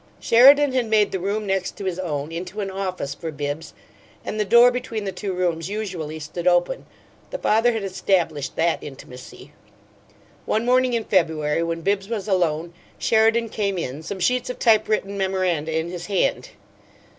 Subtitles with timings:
[0.19, 3.75] Sheridan had made the room next to his own into an office for Bibbs,
[4.25, 6.87] and the door between the two rooms usually stood open
[7.29, 9.51] the father had established that intimacy.
[10.47, 15.19] One morning in February, when Bibbs was alone, Sheridan came in, some sheets of typewritten
[15.19, 16.49] memoranda in his hand.